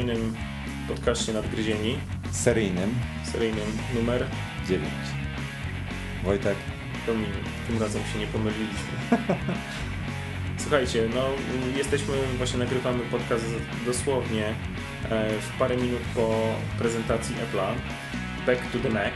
[0.00, 0.34] Kolejnym
[0.88, 1.98] podcaście Nadgryzieni,
[2.30, 2.94] Seryjnym
[3.32, 3.64] seryjnym
[3.94, 4.26] numer
[4.68, 4.88] 9.
[6.24, 6.56] Wojtek,
[7.06, 7.34] Dominik.
[7.66, 8.92] Tym razem się nie pomyliliśmy.
[10.62, 11.22] Słuchajcie, no
[11.76, 13.44] jesteśmy, właśnie nagrywamy podcast
[13.86, 14.54] dosłownie
[15.10, 16.30] e, w parę minut po
[16.78, 17.72] prezentacji Apple'a.
[18.46, 19.12] Back to the Mac.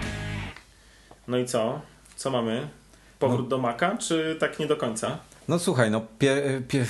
[1.28, 1.80] No i co?
[2.16, 2.68] Co mamy?
[3.18, 3.48] Powrót No.
[3.48, 5.18] do Maca, czy tak nie do końca?
[5.48, 6.84] no słuchaj, no pie, pie,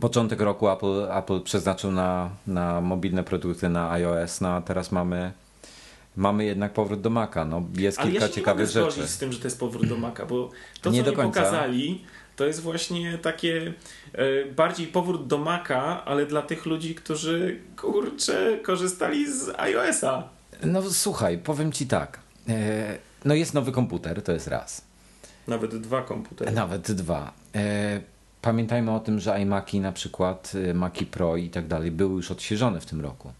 [0.00, 5.32] początek roku Apple, Apple przeznaczył na, na mobilne produkty na iOS, no a teraz mamy,
[6.16, 7.44] mamy jednak powrót do Maca.
[7.44, 9.08] No, jest Ale kilka ja się nie ciekawych mogę zgodzić rzeczy.
[9.08, 10.50] z tym, że to jest powrót do Maca, bo
[10.82, 12.04] to, Nie co mi pokazali,
[12.36, 13.72] to jest właśnie takie
[14.12, 20.28] e, bardziej powrót do Maca, ale dla tych ludzi, którzy kurczę korzystali z iOS-a.
[20.64, 22.20] No słuchaj, powiem ci tak.
[22.48, 24.84] E, no jest nowy komputer, to jest raz.
[25.46, 26.50] Nawet dwa komputery.
[26.52, 27.32] Nawet dwa.
[27.54, 28.00] E,
[28.46, 32.30] Pamiętajmy o tym, że iMaki na przykład, e, Maki Pro i tak dalej były już
[32.30, 33.32] odświeżone w tym roku.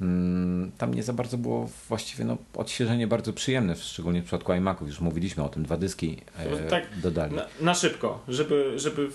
[0.00, 4.88] Mm, Tam nie za bardzo było właściwie no, odświeżenie bardzo przyjemne, szczególnie w przypadku iMaków.
[4.88, 7.36] Już mówiliśmy o tym, dwa dyski e, tak, dodali.
[7.36, 9.08] Na, na szybko, żeby, żeby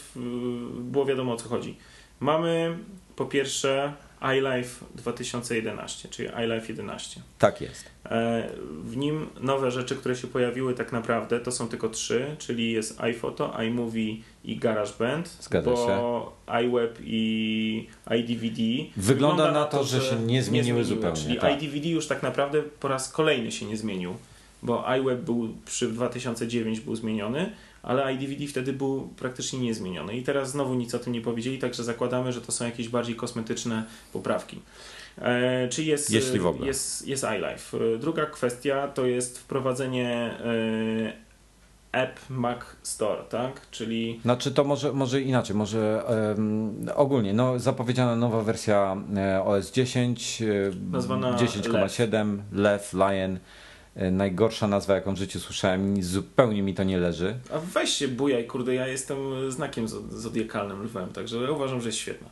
[0.80, 1.78] było wiadomo o co chodzi.
[2.20, 2.78] Mamy
[3.16, 3.94] po pierwsze
[4.38, 7.22] iLife 2011, czyli iLife 11.
[7.40, 7.86] Tak jest.
[8.06, 8.50] E,
[8.84, 13.02] W nim nowe rzeczy, które się pojawiły tak naprawdę, to są tylko trzy, czyli jest
[13.02, 17.88] iPhoto, iMovie i GarageBand, Zgadza bo iWeb i
[18.20, 18.62] iDVD
[18.98, 21.64] Wygląda na to, że się nie zmieniły zupełnie, Czyli tak.
[21.64, 24.16] iDVD już tak naprawdę po raz kolejny się nie zmienił,
[24.64, 27.52] bo iWeb był przy 2009 był zmieniony,
[27.84, 31.84] ale iDVD wtedy był praktycznie niezmieniony i teraz znowu nic o tym nie powiedzieli, także
[31.84, 34.60] zakładamy, że to są jakieś bardziej kosmetyczne poprawki.
[35.22, 36.68] E, czy jest, Jeśli w ogóle.
[36.68, 37.78] jest, jest iLife.
[37.78, 41.24] E, Druga kwestia to jest wprowadzenie e,
[41.94, 43.62] app Mac Store, tak?
[43.72, 46.04] Czyli Znaczy to może, może inaczej, może
[46.96, 50.46] ogólnie, no, zapowiedziana nowa wersja e, OS 10, e,
[50.92, 53.40] Nazwana 10,7, Lev, Lion.
[53.96, 57.36] E, Najgorsza nazwa, jaką w życiu słyszałem, zupełnie mi to nie leży.
[57.54, 59.18] a weź się bujaj, kurde, ja jestem
[59.52, 62.28] znakiem zo- zodiakalnym lwem, także ja uważam, że jest świetna.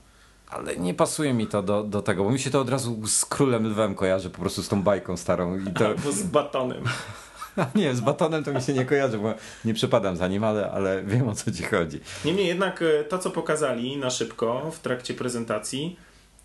[0.50, 3.26] Ale nie pasuje mi to do, do tego, bo mi się to od razu z
[3.26, 5.60] królem lwem kojarzy, po prostu z tą bajką starą.
[5.60, 6.84] I to, Albo z batonem.
[7.76, 9.34] nie, z batonem to mi się nie kojarzy, bo
[9.66, 12.00] nie przepadam za nim, ale, ale wiem o co ci chodzi.
[12.26, 15.96] Niemniej jednak e, to, co pokazali na szybko w trakcie prezentacji,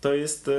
[0.01, 0.51] to jest, e,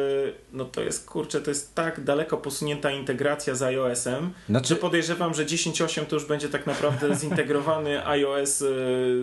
[0.52, 5.34] no to jest, kurczę, to jest tak daleko posunięta integracja z iOS-em, Znaczy- że podejrzewam,
[5.34, 8.64] że 10.8 to już będzie tak naprawdę zintegrowany iOS e,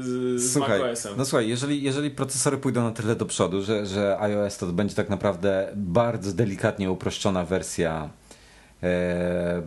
[0.01, 1.13] z, z Słuchaj, macOS-em.
[1.17, 4.95] no słuchaj, jeżeli, jeżeli procesory pójdą na tyle do przodu, że, że iOS to będzie
[4.95, 8.09] tak naprawdę bardzo delikatnie uproszczona wersja
[8.83, 9.61] e,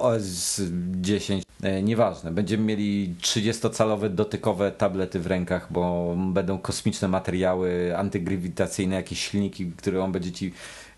[0.00, 0.60] OS
[1.00, 8.96] 10, e, nieważne, będziemy mieli 30-calowe dotykowe tablety w rękach, bo będą kosmiczne materiały antygrawitacyjne,
[8.96, 10.52] jakieś silniki, które on będzie ci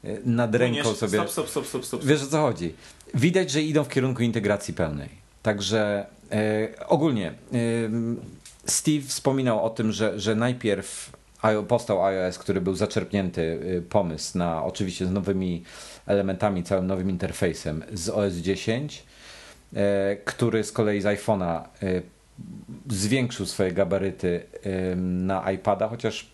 [0.05, 1.19] e, nad ręką Płyniesz- sobie...
[1.19, 2.05] Stop, stop, stop, stop, stop.
[2.05, 2.75] Wiesz o co chodzi.
[3.15, 5.09] Widać, że idą w kierunku integracji pełnej.
[5.43, 7.35] Także e, ogólnie e,
[8.67, 11.13] Steve wspominał o tym, że, że najpierw
[11.69, 15.63] powstał iOS, który był zaczerpnięty e, pomysł na oczywiście z nowymi
[16.07, 19.05] elementami, całym nowym interfejsem z OS 10,
[19.75, 22.03] e, który z kolei z iPhone'a e,
[22.91, 26.31] zwiększył swoje gabaryty e, na iPada, chociaż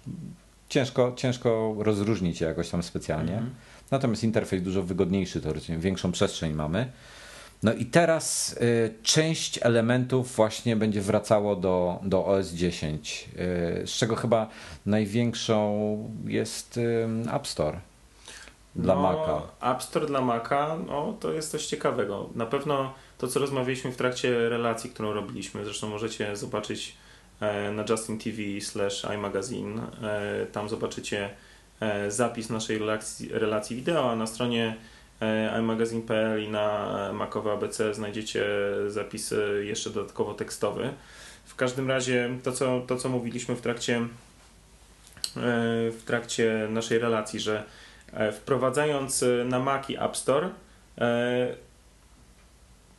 [0.68, 3.32] ciężko, ciężko rozróżnić je jakoś tam specjalnie.
[3.32, 3.54] Mhm.
[3.90, 6.92] Natomiast interfejs dużo wygodniejszy, teoretycznie większą przestrzeń mamy.
[7.62, 13.28] No i teraz y, część elementów właśnie będzie wracało do, do OS 10,
[13.82, 14.48] y, z czego chyba
[14.86, 17.80] największą jest y, App Store
[18.78, 19.42] dla no, Maca.
[19.60, 22.28] App Store dla Maca, no to jest coś ciekawego.
[22.34, 26.96] Na pewno to, co rozmawialiśmy w trakcie relacji, którą robiliśmy, zresztą możecie zobaczyć
[27.40, 29.82] e, na Justin TV slash iMagazine.
[30.02, 31.30] E, Tam zobaczycie
[31.80, 34.76] e, zapis naszej relacji, relacji wideo, a na stronie
[35.58, 38.46] iMagazine.pl i na Macowe ABC znajdziecie
[38.88, 40.90] zapis jeszcze dodatkowo tekstowy.
[41.44, 44.00] W każdym razie to, co, to, co mówiliśmy w trakcie,
[45.92, 47.64] w trakcie naszej relacji, że
[48.32, 50.48] wprowadzając e, na Maci App Store
[50.98, 51.54] e,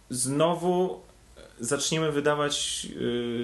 [0.10, 1.00] znowu
[1.60, 2.88] zaczniemy wydawać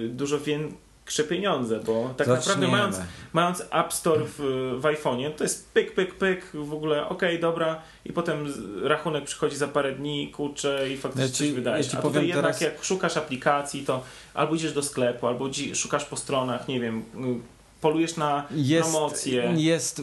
[0.06, 2.72] e, dużo większe pieniądze, bo tak naprawdę Zaczniemy.
[2.72, 2.98] mając,
[3.34, 4.40] mając App Store w,
[4.80, 8.54] w iPhone'ie, to jest pyk, pyk, pyk, w ogóle okej, dobra i potem
[8.84, 11.94] rachunek przychodzi za parę dni, kurczę i faktycznie Ja ci- coś wydajesz.
[11.94, 14.04] ja A powiem jednak teraz- jak szukasz aplikacji, to
[14.34, 17.04] albo idziesz do sklepu, albo szukasz po stronach, nie wiem,
[17.81, 19.54] polujesz na Jest, promocje.
[19.57, 20.01] jest,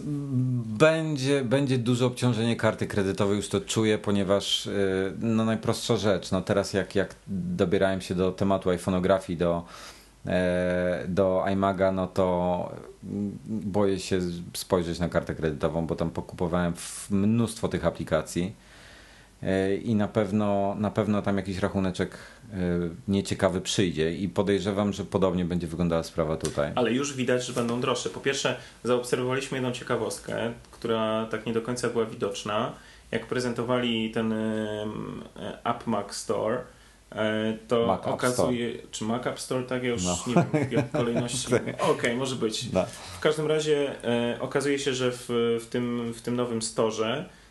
[0.79, 6.43] będzie, będzie duże obciążenie karty kredytowej, już to czuję, ponieważ y, no najprostsza rzecz, no
[6.43, 9.65] teraz jak, jak dobierałem się do tematu iPhoneografii, do,
[10.27, 12.73] e, do iMaga, no to
[13.47, 14.21] boję się
[14.55, 16.73] spojrzeć na kartę kredytową, bo tam pokupowałem
[17.11, 18.53] mnóstwo tych aplikacji
[19.43, 22.19] e, i na pewno, na pewno tam jakiś rachuneczek
[23.09, 26.73] nieciekawy przyjdzie i podejrzewam, że podobnie będzie wyglądała sprawa tutaj.
[26.75, 28.11] Ale już widać, że będą droższe.
[28.11, 32.73] Po pierwsze, zaobserwowaliśmy jedną ciekawostkę, która tak nie do końca była widoczna.
[33.11, 34.35] Jak prezentowali ten
[35.65, 36.63] App Mac Store,
[37.15, 38.89] E, to Mac okazuje, Store.
[38.91, 40.19] czy Mac App Store, tak ja już no.
[40.27, 41.55] nie wiem w jak kolejności.
[41.55, 42.73] Okej, okay, może być.
[42.73, 42.87] No.
[43.17, 45.27] W każdym razie e, okazuje się, że w,
[45.61, 47.42] w, tym, w tym nowym storze e,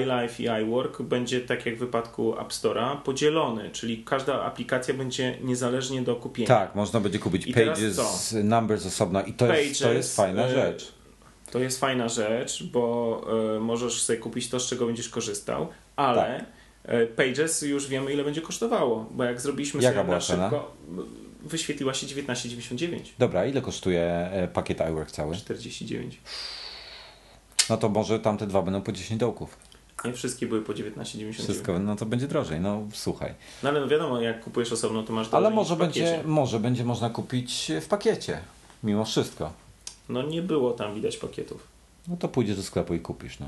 [0.00, 5.38] iLife i iWork będzie tak jak w wypadku App Store'a podzielony, czyli każda aplikacja będzie
[5.42, 6.48] niezależnie do kupienia.
[6.48, 10.46] Tak, można będzie kupić I Pages, Numbers osobno i to, Pages, jest, to jest fajna
[10.46, 10.92] e, rzecz.
[11.50, 13.24] To jest fajna rzecz, bo
[13.56, 16.58] e, możesz sobie kupić to, z czego będziesz korzystał, ale tak
[16.88, 20.76] E, Pages już wiemy ile będzie kosztowało, bo jak zrobiliśmy Jaka sobie na szybko,
[21.42, 22.98] wyświetliła się 19,99.
[23.18, 25.36] Dobra, ile kosztuje e, pakiet iWork cały?
[25.36, 26.20] 49.
[27.70, 29.56] No to może tamte dwa będą po 10 dołków.
[30.04, 31.32] Nie wszystkie były po 19,99.
[31.32, 33.34] Wszystko, no to będzie drożej, no słuchaj.
[33.62, 37.10] No ale no wiadomo, jak kupujesz osobno, to masz Ale może będzie, może będzie można
[37.10, 38.40] kupić w pakiecie,
[38.82, 39.52] mimo wszystko.
[40.08, 41.66] No nie było tam widać pakietów.
[42.08, 43.46] No to pójdziesz do sklepu i kupisz, no.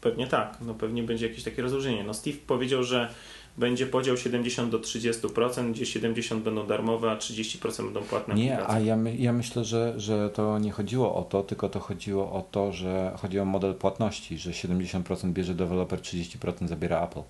[0.00, 2.04] Pewnie tak, no pewnie będzie jakieś takie rozróżnienie.
[2.04, 3.10] No Steve powiedział, że
[3.58, 8.34] będzie podział 70 do 30%, gdzie 70 będą darmowe, a 30% będą płatne.
[8.34, 11.80] Nie, a ja, my, ja myślę, że, że to nie chodziło o to, tylko to
[11.80, 17.22] chodziło o to, że chodzi o model płatności, że 70% bierze deweloper, 30% zabiera Apple.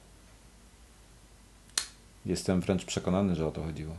[2.26, 3.94] Jestem wręcz przekonany, że o to chodziło.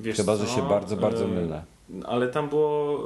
[0.00, 0.46] Wiesz Chyba, co?
[0.46, 1.62] że się bardzo, bardzo mylę.
[2.06, 3.02] Ale tam było,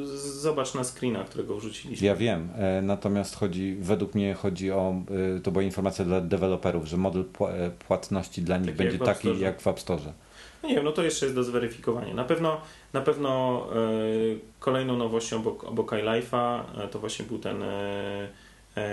[0.00, 2.06] yy, zobacz na screena, którego wrzuciliśmy.
[2.06, 4.94] Ja wiem, e, natomiast chodzi, według mnie chodzi o,
[5.36, 9.06] e, to była informacja dla deweloperów, że model e, płatności dla nich taki będzie jak
[9.06, 10.02] taki jak w App Store.
[10.62, 12.14] No nie wiem, no to jeszcze jest do zweryfikowania.
[12.14, 12.60] Na pewno,
[12.92, 13.66] na pewno
[14.58, 16.60] kolejną nowością obok, obok iLife'a
[16.90, 17.64] to właśnie był ten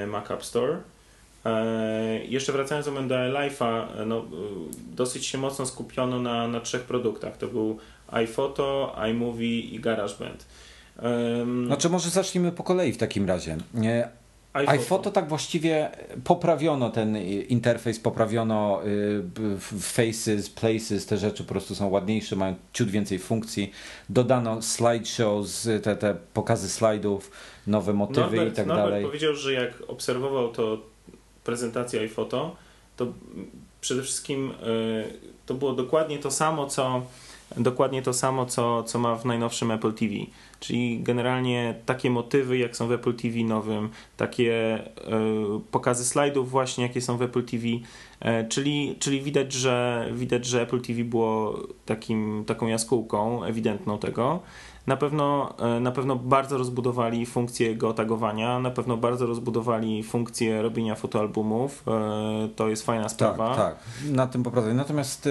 [0.08, 0.78] Mac App Store.
[2.28, 4.25] Jeszcze wracając do iLife'a, no,
[4.96, 7.38] dosyć się mocno skupiono na, na trzech produktach.
[7.38, 7.78] To był
[8.12, 10.45] iPhoto, iMovie i GarageBand.
[11.04, 13.57] Um, znaczy może zacznijmy po kolei w takim razie.
[14.54, 14.71] iPhoto.
[14.71, 15.89] iPhoto tak właściwie
[16.24, 17.18] poprawiono ten
[17.48, 23.71] interfejs, poprawiono y, faces, places, te rzeczy po prostu są ładniejsze, mają ciut więcej funkcji.
[24.09, 27.31] Dodano slideshows, te, te pokazy slajdów,
[27.68, 29.06] nowe motywy Norbert, i tak Norbert dalej.
[29.06, 30.77] powiedział, że jak obserwował to
[31.44, 32.56] prezentację iPhoto,
[32.98, 33.13] to
[33.81, 35.13] przede wszystkim y,
[35.45, 37.01] to było dokładnie to samo, co
[37.59, 40.13] dokładnie to samo, co, co ma w najnowszym Apple TV.
[40.59, 44.81] Czyli generalnie takie motywy, jak są w Apple TV nowym, takie y,
[45.71, 47.81] pokazy slajdów właśnie, jakie są w Apple TV, y,
[48.19, 54.39] e, czyli, czyli widać, że, widać, że Apple TV było takim, taką jaskółką ewidentną tego.
[54.88, 60.95] Na pewno, e, na pewno bardzo rozbudowali funkcję geotagowania, na pewno bardzo rozbudowali funkcję robienia
[60.95, 61.83] fotoalbumów.
[62.56, 63.56] To jest fajna sprawa.
[63.56, 63.77] Tak, tak.
[64.12, 64.74] Na tym poprawię.
[64.74, 65.30] Natomiast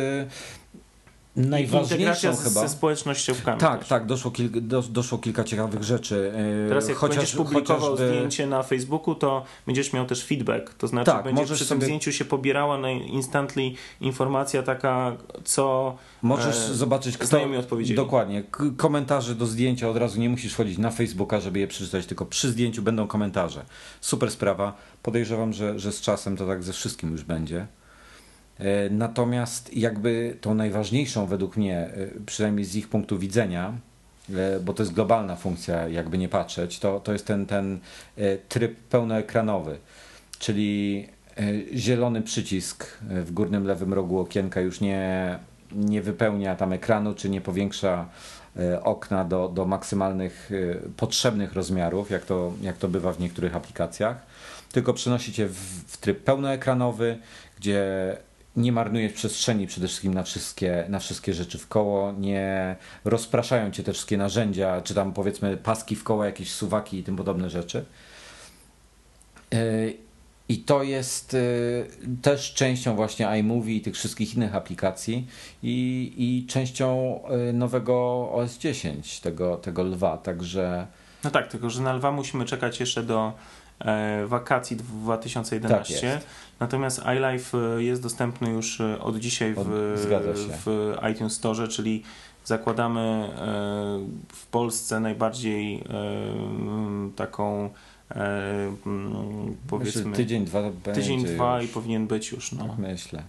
[1.37, 2.61] najważniejszą z, chyba.
[2.61, 3.61] ze społecznościówkami.
[3.61, 3.88] Tak, też.
[3.88, 6.33] tak, doszło, kil, do, doszło kilka ciekawych rzeczy.
[6.65, 8.09] E, Teraz jak Chociaż, będziesz publikował chociażby...
[8.09, 10.75] zdjęcie na Facebooku, to będziesz miał też feedback.
[10.75, 11.85] To znaczy tak, będzie przy tym sobie...
[11.85, 17.97] zdjęciu się pobierała na instantly informacja taka, co Możesz e, zobaczyć, kto mi odpowiedzieli.
[17.97, 18.43] Dokładnie.
[18.76, 22.50] Komentarze do zdjęcia od razu nie musisz wchodzić na Facebooka, żeby je przeczytać, tylko przy
[22.50, 23.64] zdjęciu będą komentarze.
[24.00, 24.76] Super sprawa.
[25.02, 27.66] Podejrzewam, że, że z czasem to tak ze wszystkim już będzie.
[28.58, 31.90] E, natomiast jakby tą najważniejszą według mnie, e,
[32.26, 33.72] przynajmniej z ich punktu widzenia,
[34.34, 37.78] e, bo to jest globalna funkcja, jakby nie patrzeć, to, to jest ten, ten
[38.48, 39.78] tryb pełnoekranowy,
[40.38, 41.08] czyli
[41.75, 45.38] zielony przycisk w górnym lewym rogu okienka już nie,
[45.72, 48.08] nie wypełnia tam ekranu, czy nie powiększa
[48.82, 50.50] okna do, do maksymalnych
[50.96, 54.16] potrzebnych rozmiarów, jak to, jak to bywa w niektórych aplikacjach,
[54.72, 57.18] tylko przenosi cię w, w tryb pełnoekranowy,
[57.56, 58.16] gdzie
[58.56, 63.82] nie marnujesz przestrzeni przede wszystkim na wszystkie, na wszystkie rzeczy w koło, nie rozpraszają cię
[63.82, 67.84] te wszystkie narzędzia, czy tam powiedzmy paski w koło, jakieś suwaki i tym podobne rzeczy.
[69.52, 69.58] E,
[70.48, 71.38] I to jest e,
[72.22, 75.26] też częścią właśnie iMovie i tych wszystkich innych aplikacji
[75.62, 80.86] i, i częścią e, nowego OS 10, tego, tego lwa, także...
[81.25, 83.32] No tak, tylko że na lwa musimy czekać jeszcze do
[84.26, 86.12] wakacji 2011.
[86.12, 86.21] Tak
[86.61, 89.64] Natomiast iLife e, jest dostępny już e, od dzisiaj w,
[90.64, 92.02] w iTunes Store, czyli
[92.45, 93.28] zakładamy e,
[94.33, 95.85] w Polsce najbardziej
[97.16, 97.71] taką
[99.68, 102.52] powiedzmy Myślę, tydzień, dwa tydzień, dwa i powinien być już.
[102.52, 102.64] No.
[102.64, 103.23] Tak myślę.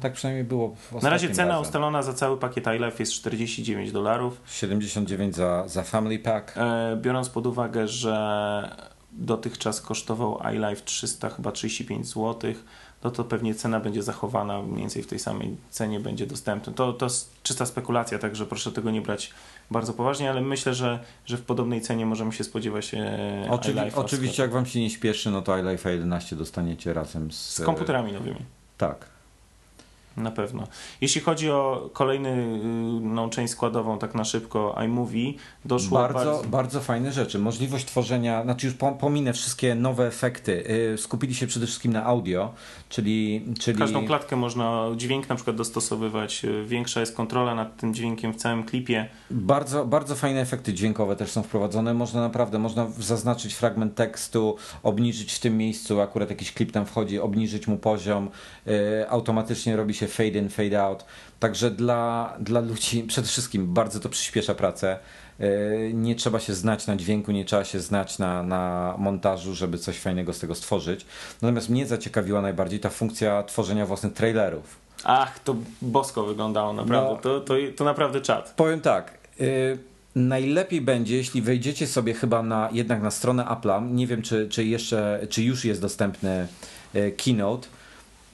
[0.00, 1.62] Tak przynajmniej było w Na razie cena razem.
[1.62, 4.40] ustalona za cały pakiet iLife jest 49 dolarów.
[4.46, 6.56] 79 za, za Family Pack.
[6.56, 12.54] E, biorąc pod uwagę, że dotychczas kosztował iLife 300 chyba 35 zł,
[13.04, 16.72] no to pewnie cena będzie zachowana mniej więcej w tej samej cenie będzie dostępny.
[16.72, 19.30] To, to jest czysta spekulacja, także proszę tego nie brać
[19.70, 24.42] bardzo poważnie, ale myślę, że, że w podobnej cenie możemy się spodziewać e, Oczywi oczywiście,
[24.42, 27.54] jak wam się nie śpieszy, no to iLife 11 dostaniecie razem z...
[27.54, 28.40] z komputerami nowymi.
[28.78, 29.19] Tak.
[30.16, 30.66] Na pewno.
[31.00, 35.32] Jeśli chodzi o kolejną część składową, tak na szybko, iMovie,
[35.64, 37.38] doszło Bardzo, bardzo fajne rzeczy.
[37.38, 40.64] Możliwość tworzenia, znaczy już pom- pominę wszystkie nowe efekty.
[40.90, 42.52] Yy, skupili się przede wszystkim na audio,
[42.88, 43.44] czyli...
[43.60, 43.78] czyli...
[43.78, 48.36] Każdą klatkę można, dźwięk na przykład dostosowywać, y, większa jest kontrola nad tym dźwiękiem w
[48.36, 49.08] całym klipie.
[49.30, 51.94] Bardzo, bardzo fajne efekty dźwiękowe też są wprowadzone.
[51.94, 57.20] Można naprawdę, można zaznaczyć fragment tekstu, obniżyć w tym miejscu, akurat jakiś klip tam wchodzi,
[57.20, 58.30] obniżyć mu poziom,
[59.08, 61.04] automatycznie robi się fade in, fade out.
[61.40, 64.98] Także dla, dla ludzi przede wszystkim bardzo to przyspiesza pracę.
[65.38, 69.78] Yy, Nie trzeba się znać na dźwięku, nie trzeba się znać na, na montażu, żeby
[69.78, 71.06] coś fajnego z tego stworzyć.
[71.42, 74.76] Natomiast mnie zaciekawiła najbardziej ta funkcja tworzenia własnych trailerów.
[75.04, 77.10] Ach, to bosko wyglądało naprawdę.
[77.10, 77.16] No.
[77.16, 78.54] To, to, to naprawdę czad.
[78.56, 79.18] Powiem tak.
[79.40, 79.78] y,
[80.14, 83.90] najlepiej będzie, jeśli wejdziecie sobie chyba na, jednak na stronę Apple'a.
[83.90, 86.46] Nie wiem, czy, czy, jeszcze, czy już jest dostępny
[86.94, 87.68] y, Keynote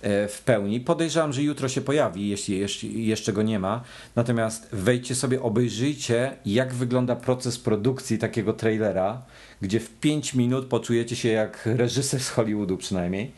[0.02, 0.80] w pełni.
[0.80, 3.84] Podejrzewam, że jutro się pojawi, jeśli, jeszcze go nie ma.
[4.16, 9.22] Natomiast wejdźcie sobie, obejrzyjcie, jak wygląda proces produkcji takiego trailera,
[9.62, 13.32] gdzie w 5 minut poczujecie się jak reżyser z Hollywoodu przynajmniej.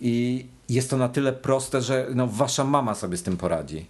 [0.00, 3.86] I jest to na tyle proste, że no, wasza mama sobie z tym poradzi.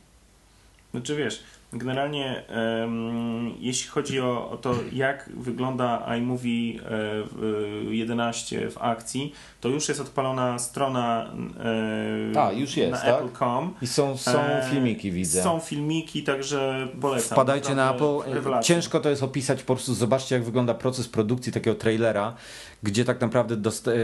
[0.90, 1.42] Znaczy wiesz,
[1.78, 2.42] generalnie
[3.59, 9.88] jeśli chodzi o, o to, jak wygląda iMovie e, w, 11 w akcji, to już
[9.88, 11.30] jest odpalona strona
[12.35, 13.25] e, A, już jest, na tak?
[13.25, 13.75] Apple.com.
[13.83, 15.42] I są, są E, filmiki, widzę.
[15.42, 17.37] Są filmiki, także polecam.
[17.37, 18.18] Wpadajcie na Apple.
[18.26, 18.75] rewelacja.
[18.75, 22.35] Ciężko to jest opisać, po prostu zobaczcie, jak wygląda proces produkcji takiego trailera,
[22.83, 23.56] gdzie tak naprawdę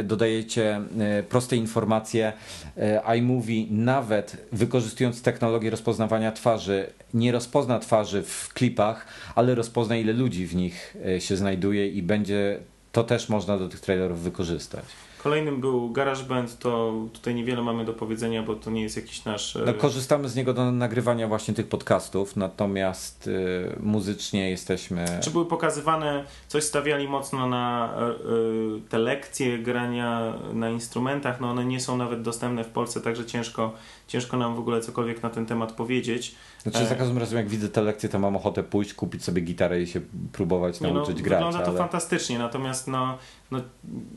[0.04, 2.32] dodajecie e, proste informacje.
[2.76, 10.12] E, iMovie, nawet wykorzystując technologię rozpoznawania twarzy, nie rozpozna twarzy w klipach, ale rozpozna, ile
[10.12, 12.60] ludzi w nich e, się znajduje i będzie
[12.92, 14.84] to też można do tych trailerów wykorzystać.
[15.22, 19.56] Kolejnym był GarageBand, to tutaj niewiele mamy do powiedzenia, bo to nie jest jakiś nasz...
[19.56, 25.04] e, No, korzystamy z niego do nagrywania właśnie tych podcastów, natomiast e, muzycznie jesteśmy.
[25.20, 31.64] Czy były pokazywane, coś stawiali mocno na e, te lekcje grania na instrumentach, no one
[31.64, 33.72] nie są nawet dostępne w Polsce, także ciężko,
[34.08, 36.34] ciężko nam w ogóle cokolwiek na ten temat powiedzieć.
[36.62, 36.86] Znaczy, E.
[36.86, 39.86] za każdym razem, jak widzę te lekcje, to mam ochotę pójść, kupić sobie gitarę i
[39.86, 40.00] się
[40.32, 41.38] próbować no, nauczyć grać.
[41.38, 41.78] wygląda to ale...
[41.78, 43.18] fantastycznie, natomiast no,
[43.50, 43.60] no,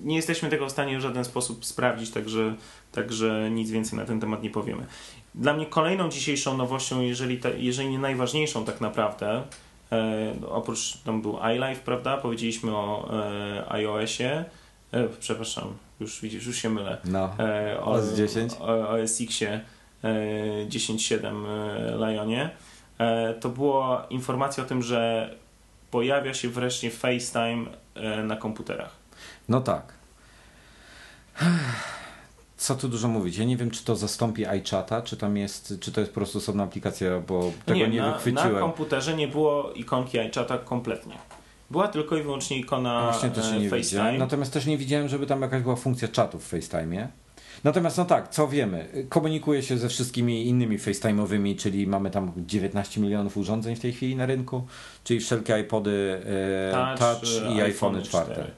[0.04, 2.56] nie jesteśmy tego w stanie w żaden sposób sprawdzić, także,
[2.92, 4.86] także nic więcej na ten temat nie powiemy.
[5.36, 9.44] Dla mnie kolejną dzisiejszą nowością, jeżeli, ta, jeżeli nie najważniejszą tak naprawdę,
[9.92, 12.18] e, oprócz tam był iLife, prawda?
[12.18, 14.46] Powiedzieliśmy o e, iOSie,
[14.92, 16.98] e, przepraszam, już widzisz, już się mylę.
[17.06, 17.30] No.
[17.40, 18.54] E, o, OS 10?
[18.60, 19.75] O, OS Xie e,
[20.06, 22.50] 10.7 e, Lionie,
[22.98, 25.30] e, to była informacja o tym, że
[25.92, 28.96] pojawia się wreszcie FaceTime e, na komputerach.
[29.50, 29.94] no tak.
[32.58, 33.38] Co tu dużo mówić?
[33.38, 36.38] Ja nie wiem, czy to zastąpi iChata, czy tam jest, czy to jest po prostu
[36.38, 38.54] osobna aplikacja, bo tego nie, na, wychwyciłem.
[38.54, 41.18] na komputerze nie było ikonki iChata kompletnie.
[41.70, 43.84] Była tylko i wyłącznie ikona No Właśnie też e, nie widziałem.
[43.84, 44.18] FaceTime.
[44.18, 47.08] Natomiast też nie widziałem, żeby tam jakaś była funkcja czatu w FaceTime.
[47.66, 49.06] Natomiast no tak, co wiemy?
[49.10, 54.16] Komunikuje się ze wszystkimi innymi FaceTime'owymi, czyli mamy tam 19 milionów urządzeń w tej chwili
[54.16, 54.68] na rynku,
[55.04, 56.22] czyli wszelkie iPody
[56.72, 58.34] e, Touch, e, i iPhone iPhony 4.
[58.34, 58.52] 4.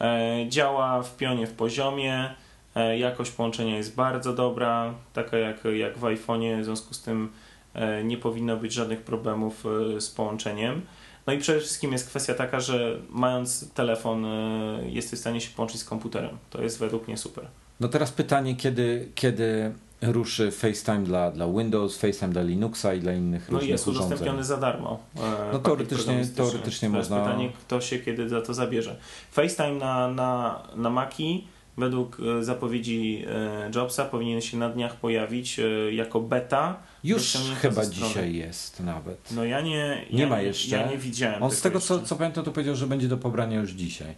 [0.00, 2.34] E, działa w pionie, w poziomie.
[2.74, 7.32] E, jakość połączenia jest bardzo dobra, taka jak, jak w iPhone'ie, w związku z tym
[7.74, 9.64] e, nie powinno być żadnych problemów
[9.96, 10.82] e, z połączeniem.
[11.26, 15.50] No i przede wszystkim jest kwestia taka, że mając telefon e, jesteś w stanie się
[15.56, 16.38] połączyć z komputerem.
[16.50, 17.46] To jest według mnie super.
[17.80, 23.12] No teraz pytanie, kiedy, kiedy ruszy FaceTime dla, dla Windows, FaceTime dla Linuxa i dla
[23.12, 24.06] innych No i różnych jest urządzeń.
[24.06, 24.98] udostępniony za darmo.
[25.16, 25.18] e,
[25.52, 28.96] pakiet teoretycznie- teoretycznie Teraz można- pytanie, kto się kiedy za to zabierze.
[29.30, 31.46] FaceTime na, na, na Maci
[31.78, 35.62] według e, zapowiedzi e, Jobsa powinien się na dniach pojawić e,
[35.94, 36.76] jako beta.
[37.04, 39.18] Już chyba dzisiaj jest nawet.
[39.30, 40.76] No ja nie, Nie ja ma jeszcze.
[40.76, 41.42] Ja nie widziałem.
[41.42, 44.14] On z tego, co, co pamiętam, to powiedział, że będzie do pobrania już dzisiaj.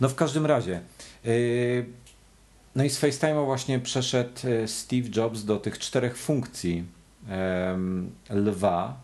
[0.00, 0.80] No w każdym razie.
[1.24, 1.86] Yy,
[2.74, 6.84] no i z FaceTime'a właśnie przeszedł e, Steve Jobs do tych czterech funkcji
[7.28, 9.00] em, lwa,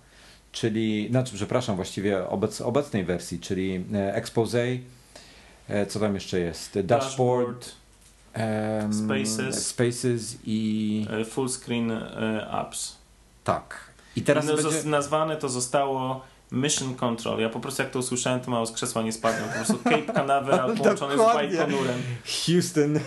[0.52, 4.64] czyli, znaczy przepraszam, właściwie obec, obecnej wersji, czyli e, expose,
[5.68, 7.72] e, co tam jeszcze jest, dashboard,
[8.32, 9.66] em, Spaces.
[9.66, 11.92] Spaces i Full screen
[12.50, 12.96] apps.
[13.44, 13.90] tak.
[14.16, 14.84] I teraz no, będzie...
[14.84, 16.20] nazwane to zostało
[16.52, 17.40] Mission Control.
[17.40, 19.48] Ja po prostu jak to usłyszałem, to mało z krzesła nie spadłem.
[19.48, 21.58] Po prostu Cape Canaveral połączony z Dokładnie.
[21.58, 22.02] Bajkonurem.
[22.46, 23.00] Houston.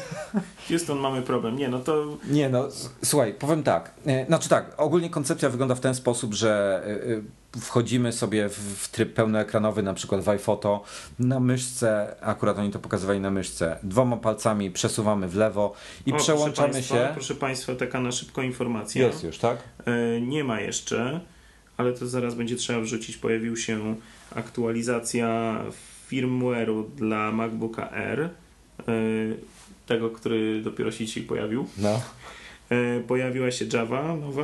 [0.69, 1.55] Houston mamy problem.
[1.55, 2.67] Nie, no to Nie no,
[3.03, 3.91] słuchaj, powiem tak.
[4.05, 8.89] E, Znaczy tak, ogólnie koncepcja wygląda w ten sposób, że e, e, wchodzimy sobie w,
[8.91, 10.83] tryb pełnoekranowy, na przykład w iPhoto,
[11.19, 15.73] na myszce, akurat oni to pokazywali na myszce, dwoma palcami przesuwamy w lewo
[16.05, 17.13] i o, przełączamy proszę państwa, się.
[17.13, 19.07] Proszę Państwa, taka na szybko informacja.
[19.07, 19.57] Jest już, tak?
[20.21, 21.19] Nie ma jeszcze,
[21.77, 23.17] ale to zaraz będzie trzeba wrzucić.
[23.17, 23.95] Pojawił się
[24.35, 25.59] aktualizacja
[26.11, 28.29] firmware'u dla MacBooka Air, e,
[29.85, 31.67] tego, który dopiero się dzisiaj pojawił.
[31.77, 32.01] No.
[32.69, 34.43] E, Pojawiła się Java nowa,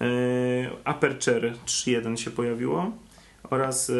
[0.00, 0.06] e,
[0.84, 2.92] Aperture 3.1 się pojawiło
[3.50, 3.92] oraz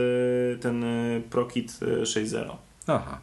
[0.61, 0.85] ten
[1.31, 2.57] ProKit e, 6.0.
[2.87, 3.21] Aha.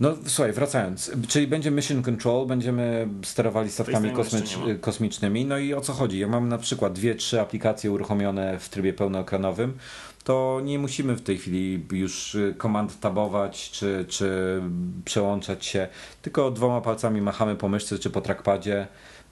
[0.00, 5.44] No słuchaj, wracając, czyli będzie mission control, będziemy sterowali statkami kosmicz- kosmicznymi.
[5.44, 6.18] No i o co chodzi?
[6.18, 9.78] Jak mamy na przykład dwie, trzy aplikacje uruchomione w trybie pełnoekranowym,
[10.24, 14.60] to nie musimy w tej chwili już y, komand tabować czy, czy
[15.04, 15.88] przełączać się,
[16.22, 18.86] tylko dwoma palcami machamy po myszce czy po trackpadzie.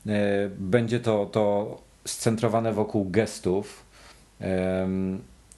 [0.06, 0.10] Y,
[0.58, 3.84] Będzie to, to scentrowane wokół gestów.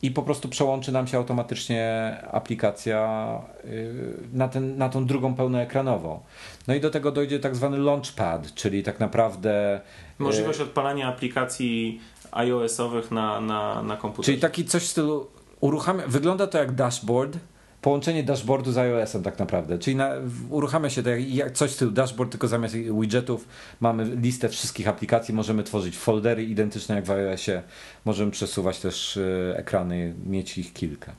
[0.03, 3.29] I po prostu przełączy nam się automatycznie aplikacja
[3.65, 3.95] y,
[4.33, 6.21] na, ten, na tą drugą pełnoekranową.
[6.69, 9.81] No i do tego dojdzie tak zwany launchpad, czyli tak naprawdę.
[10.19, 12.01] Możliwość odpalania aplikacji
[12.33, 14.27] iOS-owych na, na, na komputerze.
[14.27, 15.27] Czyli taki coś w stylu
[15.61, 17.39] uruchamia, wygląda to jak dashboard,
[17.83, 19.79] połączenie dashboardu z iOS-em tak naprawdę.
[19.79, 20.11] Czyli na,
[20.51, 23.49] uruchamia się to jak, jak coś w stylu dashboard, tylko zamiast widgetów
[23.81, 27.63] mamy listę wszystkich aplikacji, możemy tworzyć foldery identyczne jak w iOS-ie,
[28.05, 31.13] możemy przesuwać też y, ekrany, mieć ich kilka.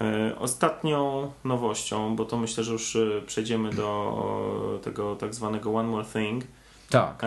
[0.00, 5.88] E, Ostatnią nowością, bo to myślę, że już e, przejdziemy do tego tak zwanego One
[5.88, 6.44] More Thing,
[6.90, 7.22] Tak.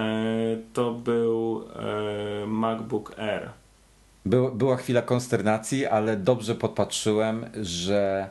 [0.74, 1.64] to był
[2.48, 3.50] MacBook Air.
[4.26, 8.30] Był, była chwila konsternacji, ale dobrze podpatrzyłem, że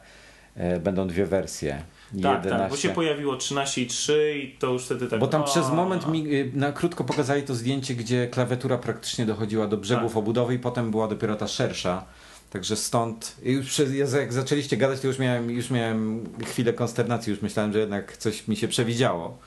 [0.57, 1.83] e, będą dwie wersje.
[2.23, 2.51] Tak, 11.
[2.51, 5.21] tak, bo się pojawiło 13.3 i to już wtedy tak...
[5.21, 9.27] Bo tam o, przez moment mi, y, na krótko pokazali to zdjęcie, gdzie klawiatura praktycznie
[9.27, 10.17] dochodziła do brzegów Tak.
[10.17, 12.05] obudowy i potem była dopiero ta szersza.
[12.51, 16.73] Także stąd, i już przez, ja- jak zaczęliście gadać, to już miałem, już miałem chwilę
[16.73, 19.39] konsternacji, już myślałem, że jednak coś mi się przewidziało.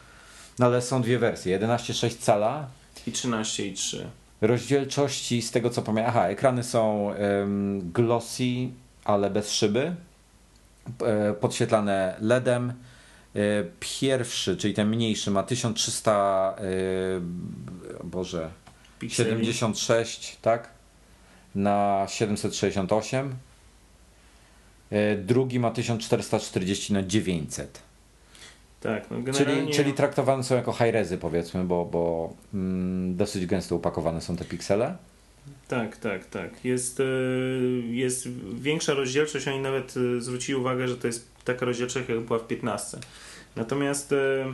[0.60, 2.68] No ale są dwie wersje, 11,6 cala,
[3.08, 3.98] I 13.3.
[4.42, 7.12] rozdzielczości z tego co pamiętam, aha, ekrany są
[7.94, 8.70] glossy,
[9.06, 9.96] ale bez szyby,
[11.06, 12.70] e, podświetlane LEDem.
[12.70, 12.74] E,
[13.80, 16.64] Pierwszy, czyli ten mniejszy, ma 1300, e,
[18.04, 18.50] Boże,
[19.00, 19.30] Pikseli.
[19.30, 20.70] 76, tak?
[21.56, 23.36] Na 768.
[24.90, 27.87] E, Drugi ma 1440 na 900.
[28.82, 29.62] Tak, no generalnie...
[29.62, 34.36] Czyli, czyli traktowane są jako high rezy powiedzmy, bo, bo mm, dosyć gęsto upakowane są
[34.36, 34.98] te piksele.
[35.68, 36.66] Tak, tak, tak.
[36.66, 37.04] Jest, e,
[37.88, 42.40] jest większa rozdzielczość, oni nawet e, zwrócili uwagę, że to jest taka rozdzielczość, jak była
[42.40, 42.98] w 15.
[43.56, 44.54] Natomiast e,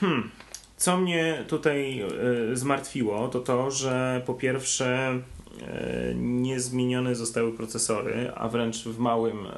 [0.00, 0.30] hmm,
[0.76, 2.04] co mnie tutaj
[2.52, 5.18] zmartwiło, to to, że po pierwsze
[5.60, 9.50] e, nie zmienione zostały procesory, a wręcz w małym, e,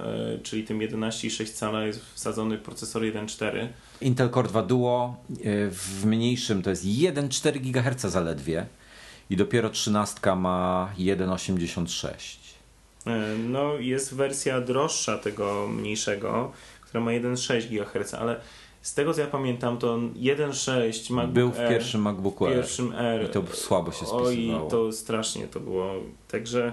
[0.43, 3.69] czyli tym 11,6 cala jest wsadzony procesor 1.4.
[4.01, 8.67] Intel Core 2 Duo y, w mniejszym to jest 1,4 GHz zaledwie
[9.31, 12.39] i dopiero 13 ma 1,86.
[13.07, 18.41] E, No, jest wersja droższa tego mniejszego, która ma 1,6 GHz, ale
[18.85, 22.55] z tego co ja pamiętam, to 1,6 MacBook Był w pierwszym MacBooku Air.
[22.57, 22.93] pierwszym.
[23.27, 24.71] I to słabo się Oj, spisywało.
[24.71, 25.93] to strasznie to było.
[26.29, 26.73] Także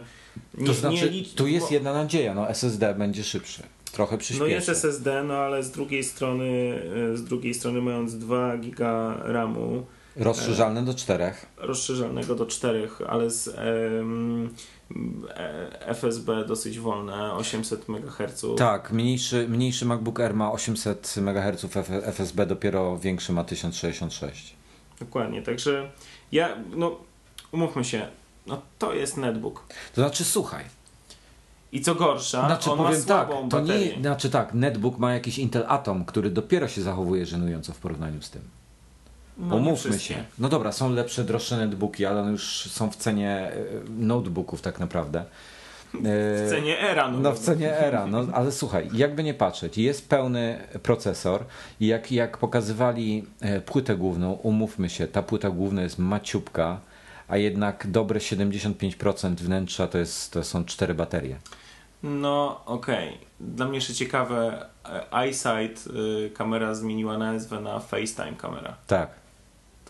[0.58, 3.64] nie, To znaczy, nie tu jest bo- jedna nadzieja, no SSD będzie szybszy.
[3.92, 4.52] Trochę No przyspieszy.
[4.52, 6.80] jest SSD, no ale z drugiej strony,
[7.14, 11.46] e, z drugiej strony mając 2 giga RAMu Rozszerzalny do czterech.
[11.58, 13.54] rozszerzonego do 4, ale z e,
[15.86, 18.46] FSB dosyć wolne, 800 MHz.
[18.58, 21.66] Tak, mniejszy, mniejszy MacBook Air ma 800 MHz
[22.04, 24.56] FSB, dopiero większy ma 1066.
[25.00, 25.92] Dokładnie, także
[26.32, 26.98] ja, no
[27.52, 28.08] umówmy się,
[28.48, 29.64] no to jest netbook.
[29.96, 30.66] To znaczy, słuchaj,
[31.72, 33.96] I co gorsza, znaczy on ma powiem tak, słabą to baterię.
[33.96, 38.22] nie, znaczy tak, netbook ma jakiś Intel Atom, który dopiero się zachowuje żenująco w porównaniu
[38.22, 38.42] z tym.
[39.38, 40.24] No, Umówmy się.
[40.40, 43.54] No dobra, są lepsze, droższe netbooki, ale one już są w cenie e,
[43.98, 45.20] notebooków tak naprawdę.
[45.20, 45.26] E,
[45.96, 47.12] W cenie era.
[47.12, 51.46] No, No w cenie era, no ale słuchaj, jakby nie patrzeć, jest pełny procesor
[51.80, 56.80] i jak, jak pokazywali e, płytę główną, umówmy się, ta płyta główna jest maciubka,
[57.28, 61.36] a jednak dobre 75% wnętrza to, jest, to są cztery baterie.
[62.04, 63.18] No, okej.
[63.40, 68.76] Dla mnie jeszcze ciekawe, e, EyeSight y, kamera zmieniła nazwę na FaceTime kamera.
[68.88, 69.10] Tak,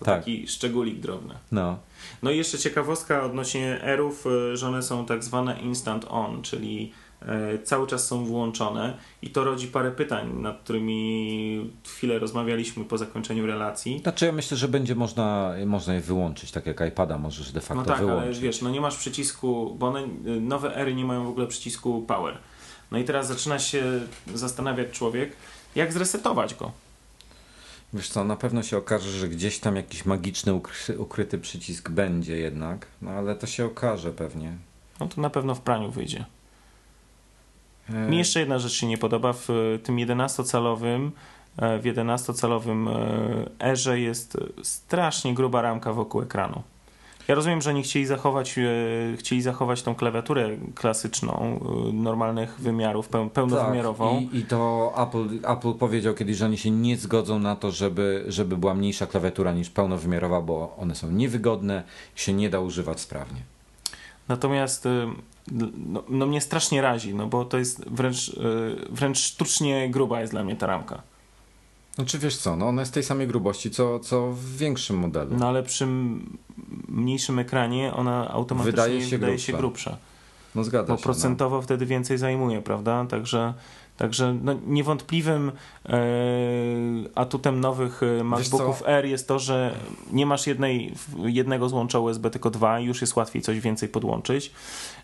[0.02, 0.20] To Tak.
[0.20, 1.34] taki szczególik drobny.
[1.52, 1.78] no.
[2.24, 6.92] No i jeszcze ciekawostka odnośnie Airów, y, że one są tak zwane instant on, czyli
[7.22, 12.98] e, cały czas są włączone i to rodzi parę pytań, nad którymi chwilę rozmawialiśmy po
[12.98, 14.00] zakończeniu relacji.
[14.00, 17.76] Znaczy ja myślę, że będzie można, można je wyłączyć, tak jak iPada możesz de facto
[17.76, 18.24] No tak, wyłączyć.
[18.32, 21.48] ale wiesz, no nie masz przycisku, bo one, y, nowe ery nie mają w ogóle
[21.48, 22.38] przycisku power.
[22.92, 23.84] No i teraz zaczyna się
[24.36, 25.32] zastanawiać człowiek,
[25.76, 26.72] jak zresetować go.
[27.94, 32.38] Wiesz co, na pewno się okaże, że gdzieś tam jakiś magiczny, ukry, ukryty przycisk będzie
[32.38, 34.54] jednak, no ale to się okaże pewnie.
[35.00, 36.26] No to na pewno w praniu wyjdzie.
[37.90, 39.34] E, Mi jeszcze jedna rzecz się nie podoba.
[39.34, 41.12] W e, tym 11-calowym
[41.58, 46.64] e, w 11-calowym e, erze jest strasznie gruba ramka wokół ekranu.
[47.28, 48.64] Ja rozumiem, że oni chcieli zachować, e,
[49.18, 54.16] chcieli zachować tą klawiaturę klasyczną, e, normalnych wymiarów, peł- pełnowymiarową.
[54.26, 57.72] Tak, i, I to Apple, Apple powiedział kiedyś, że oni się nie zgodzą na to,
[57.72, 61.84] żeby, żeby była mniejsza klawiatura niż pełnowymiarowa, bo one są niewygodne
[62.18, 63.42] i się nie da używać sprawnie.
[64.28, 65.08] Natomiast y,
[65.88, 68.32] no, no mnie strasznie razi, no bo to jest wręcz,
[68.90, 71.02] wręcz sztucznie gruba jest dla mnie ta ramka.
[71.96, 75.38] Znaczy wiesz co, no ona jest tej samej grubości, co, co w większym modelu.
[75.38, 75.88] No ale przy
[76.90, 79.90] mniejszym ekranie ona automatycznie Wydaje wydaje się się, grubsza.
[79.92, 80.12] grubsza.
[80.56, 81.04] No zgadza Bo się.
[81.04, 83.06] procentowo wtedy więcej zajmuje, prawda?
[83.10, 83.54] Także,
[83.98, 85.52] także no, niewątpliwym
[85.86, 85.92] e,
[87.16, 89.76] atutem nowych e, MacBooków Air jest to, że
[90.12, 94.52] nie masz jednej, jednego złącza USB, tylko dwa i już jest łatwiej coś więcej podłączyć.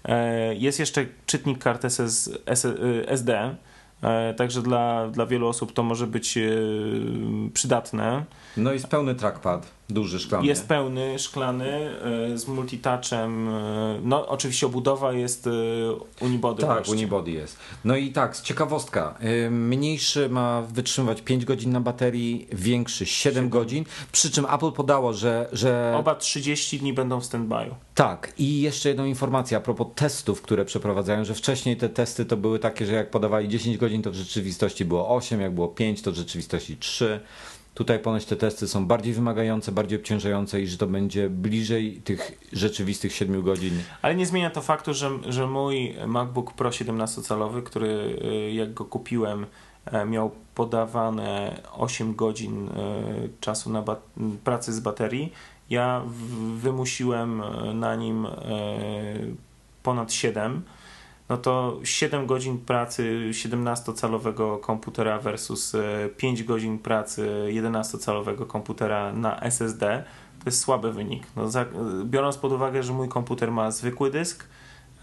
[0.05, 2.67] E, jest jeszcze czytnik kart SS, S,
[3.07, 3.55] SD,
[4.37, 6.49] także dla, dla wielu osób to może być e,
[7.53, 8.23] przydatne.
[8.57, 8.73] No.
[8.73, 10.47] jest pełny trackpad, duży, szklany.
[10.47, 11.89] Jest pełny, szklany,
[12.33, 13.49] e, z multitouchem.
[13.49, 15.51] e, No, oczywiście obudowa jest e,
[16.25, 16.61] unibody.
[16.61, 16.91] Tak, wreszcie.
[16.91, 17.57] unibody jest.
[17.85, 19.17] No i tak, ciekawostka.
[19.51, 23.85] Mniejszy ma wytrzymywać 5 godzin na baterii, większy 7 godzin.
[24.11, 25.49] Przy czym Apple podało, że.
[25.51, 25.93] że...
[25.97, 27.71] Oba 30 dni będą w stand-by'u.
[27.95, 32.37] Tak, i jeszcze jedną informację a propos testów, które przeprowadzają, że wcześniej te testy to
[32.37, 36.01] były takie, że jak podawali 10 godzin, to w rzeczywistości było 8, jak było 5,
[36.01, 37.19] to w rzeczywistości 3.
[37.77, 42.31] Tutaj ponoć te testy są bardziej wymagające, bardziej obciążające i że to będzie bliżej tych
[42.53, 43.73] rzeczywistych 7 godzin.
[44.01, 47.87] Ale nie zmienia to faktu, że, że mój MacBook Pro 17-calowy, który
[48.23, 49.45] y, jak go kupiłem,
[49.85, 52.71] e, miał podawane 8 godzin e,
[53.41, 53.83] czasu na
[54.43, 55.33] pracy z baterii.
[55.69, 56.01] Ja
[56.55, 58.27] wymusiłem e, na nim
[59.83, 60.61] ponad 7.
[61.29, 69.39] No to 7 godzin pracy 17-calowego komputera versus e, 5 godzin pracy 11-calowego komputera na
[69.39, 70.03] SSD
[70.39, 71.23] to jest słaby wynik.
[71.35, 71.65] No, za,
[72.05, 74.47] biorąc pod uwagę, że mój komputer ma zwykły dysk,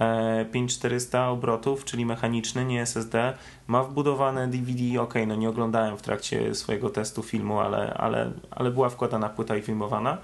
[0.01, 3.35] e, 5400 obrotów, czyli mechaniczny, nie SSD,
[3.67, 8.71] ma wbudowane DVD, ok, no nie oglądałem w trakcie swojego testu filmu, ale, ale, ale
[8.71, 10.19] była wkładana płyta i filmowana.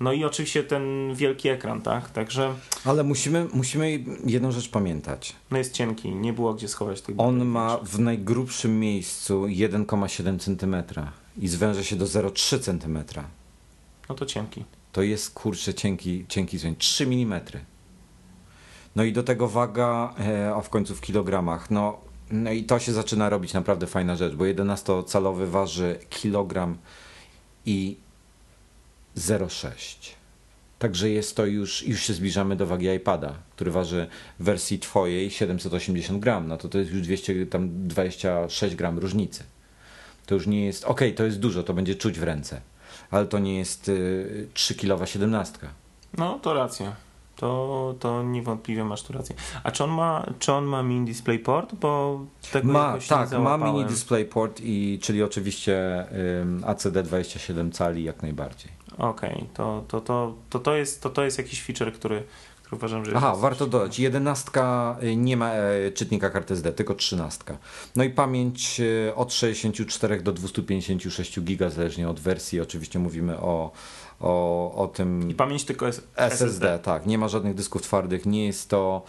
[0.00, 2.10] No i oczywiście ten wielki ekran, tak?
[2.10, 2.54] Także
[2.84, 5.36] Ale musimy, musimy jedną rzecz pamiętać.
[5.50, 11.04] no jest cienki, nie było gdzie schować tych On ma w najgrubszym miejscu 1,7 cm
[11.38, 12.98] i zwęża się do 0,3 cm.
[14.08, 14.64] No to cienki.
[14.92, 17.40] To jest kurczę cienki, cienki zwęg, 3 mm.
[18.96, 21.70] No i do tego waga, e, a w końcu w kilogramach.
[21.70, 26.76] No, no i to się zaczyna robić naprawdę fajna rzecz, bo 11-calowy waży kilogram
[27.66, 27.96] i
[29.16, 30.14] 0,6.
[30.78, 34.06] Także jest to już, już się zbliżamy do wagi iPada, który waży
[34.38, 36.48] w wersji twojej 780 gram.
[36.48, 39.44] No to to jest już 200, tam 26 gram różnicy.
[40.26, 42.60] To już nie jest, okej, to jest dużo, to będzie czuć w ręce,
[43.10, 45.58] ale to nie jest y, 3 kilowa 17.
[46.18, 46.96] No to racja.
[47.36, 49.36] To, to niewątpliwie masz tu rację.
[49.62, 51.74] A czy on ma, czy on ma mini DisplayPort?
[51.74, 52.20] Bo
[52.52, 56.04] tego Ma, tak, ma mini DisplayPort i czyli oczywiście
[56.42, 58.72] ym, ACD 27 cali jak najbardziej.
[58.98, 62.22] Okej, to, to, to, to, to, jest, to, to jest jakiś feature, który,
[62.62, 64.50] który uważam, że Aha, jest warto dodać, 11
[65.16, 67.44] nie ma e, czytnika kart SD, tylko 13.
[67.96, 72.60] No i pamięć e, od 64 do 256 giga, zależnie od wersji.
[72.60, 73.72] Oczywiście mówimy o,
[74.20, 78.46] o, o tym I pamięć tylko jest SSD, tak, nie ma żadnych dysków twardych, nie
[78.46, 79.02] jest to,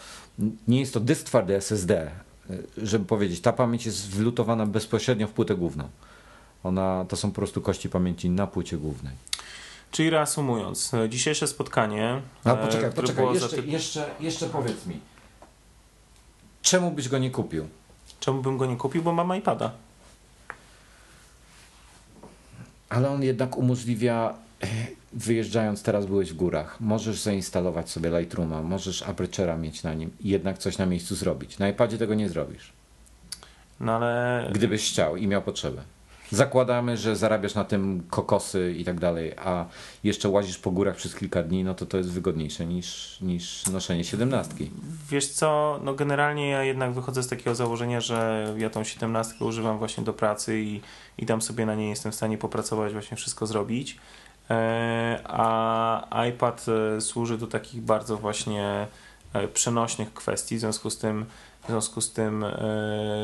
[0.68, 2.12] nie jest to dysk twardy SSD,
[2.78, 5.90] żeby powiedzieć, ta pamięć jest wlutowana bezpośrednio w płytę główną.
[6.64, 9.14] Ona, to są po prostu kości pamięci na płycie głównej.
[9.96, 12.22] Czyli reasumując, e, dzisiejsze spotkanie.
[12.44, 15.00] A e, poczekaj, poczekaj, jeszcze, jeszcze, jeszcze powiedz mi,
[16.62, 17.68] czemu byś go nie kupił?
[18.20, 19.04] Czemu bym go nie kupił?
[19.04, 19.72] Bo mam iPada.
[22.90, 24.34] Ale on jednak umożliwia
[25.14, 30.30] wyjeżdżając teraz byłeś w górach, możesz zainstalować sobie Lightrooma, możesz Aperture'a mieć na nim i
[30.30, 31.60] jednak coś na miejscu zrobić.
[31.60, 32.74] Na iPadzie tego nie zrobisz.
[33.80, 34.50] No ale...
[34.54, 35.95] Gdybyś chciał i miał potrzebę.
[36.32, 39.66] Zakładamy, że zarabiasz na tym kokosy i tak dalej, a
[40.04, 44.04] jeszcze łazisz po górach przez kilka dni, no to to jest wygodniejsze niż, niż noszenie
[44.04, 44.72] siedemnastki.
[45.10, 49.78] Wiesz co, no generalnie ja jednak wychodzę z takiego założenia, że ja tą siedemnastkę używam
[49.78, 50.82] właśnie do pracy i,
[51.18, 53.98] i tam sobie na niej jestem w stanie popracować, właśnie wszystko zrobić.
[54.50, 56.66] E, a iPad
[56.98, 58.88] e, służy do takich bardzo właśnie
[59.34, 61.26] e, przenośnych kwestii, w związku z tym
[61.66, 62.46] w związku z tym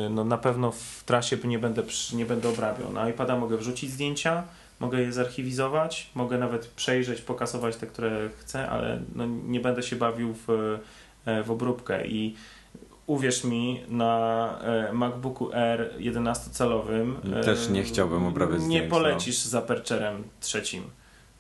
[0.10, 2.94] no na pewno w trasie nie będę, nie będę obrabiał.
[2.94, 4.44] Na iPada mogę wrzucić zdjęcia,
[4.80, 9.96] mogę je zarchiwizować, mogę nawet przejrzeć, pokasować te, które chcę, ale no nie będę się
[9.96, 10.78] bawił w,
[11.46, 12.36] w obróbkę i
[13.08, 14.60] uwierz mi, na
[14.94, 18.90] MacBooku R 11-calowym też nie chciałbym obrabiać Nie zdjęć, no.
[18.90, 19.52] polecisz no.
[19.52, 20.84] z aperczerem trzecim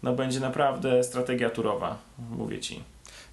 [0.03, 1.97] no będzie naprawdę strategia turowa,
[2.31, 2.83] mówię ci.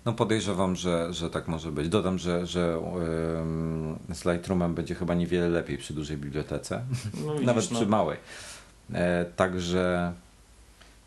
[0.05, 1.89] No podejrzewam, że, że tak może być.
[1.89, 6.83] Dodam, że, że um, z Lightroomem będzie chyba niewiele lepiej przy dużej bibliotece,
[7.25, 7.89] no widzisz, nawet przy no.
[7.89, 8.17] małej.
[8.95, 10.13] E, także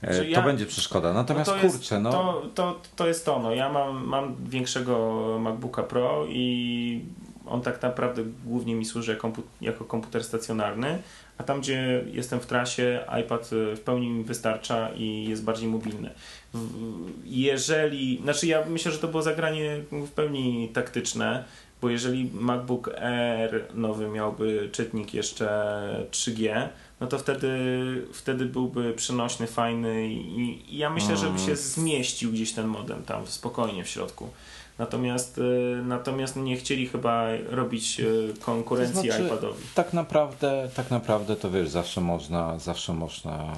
[0.01, 1.13] e, to ja, będzie przeszkoda.
[1.13, 2.11] Natomiast no to kurczę, jest, no.
[2.11, 3.39] To, to, to jest to.
[3.39, 3.51] No.
[3.51, 7.05] Ja mam, mam większego MacBooka Pro i
[7.45, 9.17] on tak naprawdę głównie mi służy
[9.61, 11.01] jako, komputer stacjonarny,
[11.37, 15.69] a tam, gdzie jestem w trasie, iPad y, w pełni mi wystarcza i jest bardziej
[15.69, 16.09] mobilny.
[17.25, 21.43] Jeżeli, znaczy ja myślę, że to było zagranie w pełni taktyczne,
[21.81, 26.67] bo jeżeli MacBook Air nowy miałby czytnik jeszcze 3G,
[26.99, 27.57] no to wtedy,
[28.13, 31.57] wtedy byłby przenośny, fajny i, i ja myślę, że by się mm.
[31.57, 34.29] zmieścił gdzieś ten modem tam spokojnie w środku.
[34.81, 39.63] Natomiast, y, natomiast nie chcieli chyba robić y, konkurencji to znaczy, iPadowi.
[39.75, 43.53] Tak naprawdę, tak naprawdę to wiesz, zawsze można, zawsze można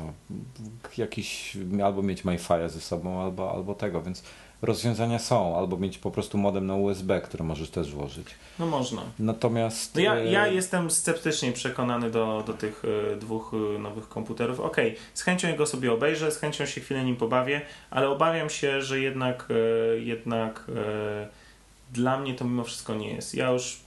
[0.98, 4.24] jakiś albo mieć MyFire ze sobą, albo, albo tego, więc
[4.64, 8.28] rozwiązania są, albo mieć po prostu modem na USB, który możesz też włożyć.
[8.60, 9.02] No można.
[9.20, 9.96] Natomiast...
[9.96, 14.60] No ja, ja e, jestem sceptycznie przekonany do, do tych e, dwóch e, nowych komputerów.
[14.60, 14.78] Ok,
[15.14, 19.00] z chęcią go sobie obejrzę, z chęcią się chwilę nim pobawię, ale obawiam się, że
[19.00, 19.48] jednak,
[19.98, 20.66] jednak
[21.92, 23.36] dla mnie to mimo wszystko nie jest.
[23.36, 23.80] Ja już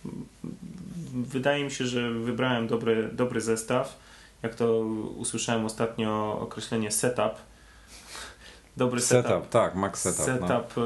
[1.12, 3.98] wydaje mi się, że wybrałem dobry, dobry zestaw.
[4.42, 4.80] Jak to
[5.16, 7.34] usłyszałem ostatnio określenie setup,
[8.76, 9.30] dobry setup.
[9.30, 10.24] setup tak, max setup.
[10.24, 10.82] Setup no.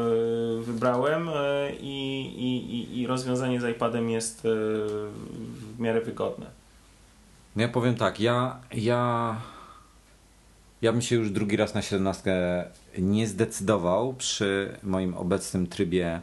[0.63, 6.47] wybrałem e, i, i, i rozwiązanie z iPadem jest e, w miarę wygodne.
[7.57, 9.37] No ja powiem tak, ja, ja,
[10.83, 12.65] ja bym się już drugi raz na 17
[12.99, 16.21] nie zdecydował przy moim obecnym trybie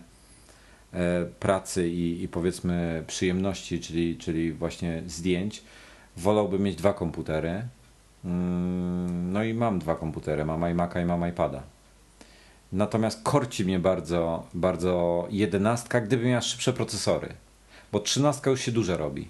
[1.39, 5.63] pracy i, i powiedzmy przyjemności, czyli, czyli właśnie zdjęć.
[6.17, 7.67] Wolałbym mieć dwa komputery,
[9.32, 11.63] no i mam dwa komputery, mam iMac'a i mam iPada.
[12.72, 17.30] Natomiast korci mnie bardzo, bardzo jedenastka, gdyby miała szybsze procesory.
[17.92, 19.28] Bo trzynastka już się dużo robi.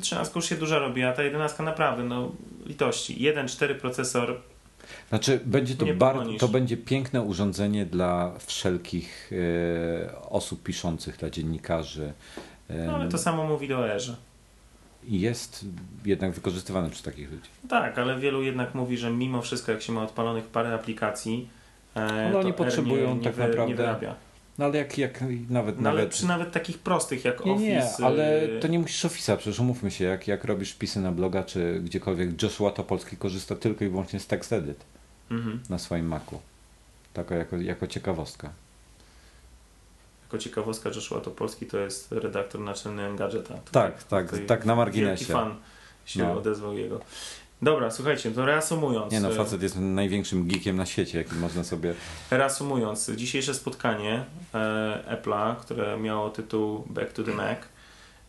[0.00, 2.32] Trzynastka już się dużo robi, a ta jedenastka naprawdę, no
[2.66, 3.16] litości.
[3.16, 4.40] 1.4 procesor.
[5.08, 12.12] Znaczy, będzie to, bardzo, to będzie piękne urządzenie dla wszelkich e, osób piszących, dla dziennikarzy.
[12.86, 14.16] No ale to samo mówi do Erze
[15.04, 15.64] jest
[16.04, 17.48] jednak wykorzystywany przez takich ludzi.
[17.68, 21.48] Tak, ale wielu jednak mówi, że mimo wszystko, jak się ma odpalonych parę aplikacji,
[21.94, 23.98] e, no, oni potrzebują nie, tak wy, naprawdę.
[24.02, 24.14] Nie.
[24.58, 25.76] No ale jak, jak nawet.
[25.76, 26.00] No, nawet...
[26.00, 27.96] ale przy nawet takich prostych jak nie, Office.
[27.98, 31.12] Nie, ale y- to nie musisz Office'a, przecież umówmy się, jak, jak robisz wpisy na
[31.12, 34.84] bloga czy gdziekolwiek, Joshua Topolski korzysta tylko i wyłącznie z TextEdit
[35.30, 35.60] mhm.
[35.70, 36.40] na swoim Macu.
[37.14, 38.50] Taka jako, jako ciekawostka.
[40.32, 43.54] Jako ciekawostka Joshua Topolski to jest redaktor naczelny Engadgeta.
[43.72, 45.08] Tak, tak, tak na marginesie.
[45.08, 45.54] Wielki fan
[46.04, 46.38] się no.
[46.38, 47.00] odezwał jego.
[47.62, 49.12] Dobra, słuchajcie, to reasumując.
[49.12, 51.94] Nie no, facet jest największym geekiem na świecie, jaki można sobie...
[52.30, 57.58] Reasumując, dzisiejsze spotkanie e, Apple'a, które miało tytuł Back to the Mac,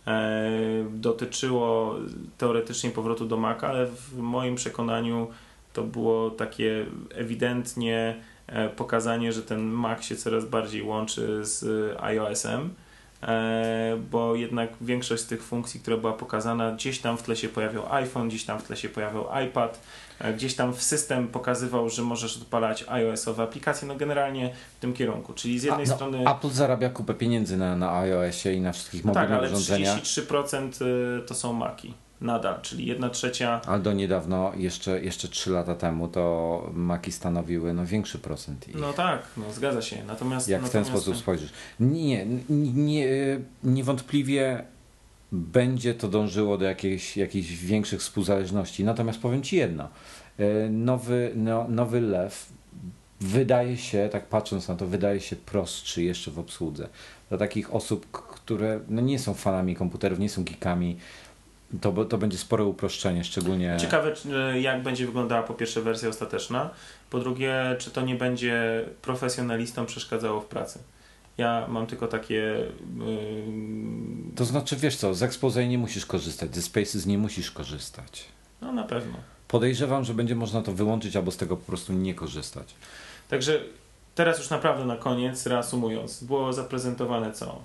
[0.08, 0.52] e,
[0.90, 1.96] dotyczyło
[2.38, 5.28] teoretycznie powrotu do Maca, ale w moim przekonaniu
[5.74, 6.86] to było takie
[7.16, 8.33] ewidentnie E,
[8.76, 11.66] pokazanie, że ten Mac się coraz bardziej łączy z
[12.02, 12.74] iOS-em,
[13.24, 17.50] e, bo jednak większość z tych funkcji, która była pokazana, gdzieś tam w tle się
[17.50, 19.80] pojawiał iPhone, gdzieś tam w tle się pojawiał iPad,
[20.20, 24.94] e, gdzieś tam w system pokazywał, że możesz odpalać iOS-owe aplikacje, no generalnie w tym
[24.94, 26.30] kierunku, czyli z jednej A, no, strony...
[26.30, 30.00] Apple zarabia kupę pieniędzy na, na iOS-ie i na wszystkich mobilnych tak, ale urządzeniach.
[30.00, 30.86] 33%
[31.28, 33.62] to są Maki nadal, czyli jedna trzecia.
[33.68, 38.68] Ale do niedawno, jeszcze, jeszcze 3 lata temu, to maki stanowiły no, większy procent.
[38.68, 38.76] Ich.
[38.76, 40.04] No tak, no, zgadza się.
[40.08, 40.50] Natomiast.
[40.50, 40.90] Jak natomiast...
[40.90, 41.52] w ten sposób spojrzysz.
[41.80, 43.08] Nie, nie,
[43.64, 44.64] niewątpliwie
[45.32, 48.84] będzie to dążyło do jakichś, jakichś większych współzależności.
[48.84, 49.90] Natomiast powiem Ci jedno.
[50.38, 52.54] E, nowy, no, nowy lew
[53.22, 56.90] wydaje się, tak patrząc na to, wydaje się prostszy jeszcze w obsłudze.
[57.30, 60.98] Dla takich osób, które no nie są fanami komputerów, nie są geekami,
[61.82, 63.78] to, to będzie spore uproszczenie, szczególnie...
[63.80, 66.70] Ciekawe, e, jak będzie wyglądała po pierwsze wersja ostateczna,
[67.10, 70.80] po drugie, czy to nie będzie profesjonalistom przeszkadzało w pracy.
[71.38, 72.56] Ja mam tylko takie.
[73.02, 78.26] ym, To znaczy, wiesz co, z Expose nie musisz korzystać, ze Spaces nie musisz korzystać.
[78.62, 79.18] No na pewno.
[79.48, 82.76] Podejrzewam, że będzie można to wyłączyć albo z tego po prostu nie korzystać.
[83.30, 83.62] Także
[84.16, 87.62] teraz już naprawdę na koniec, reasumując, było zaprezentowane co?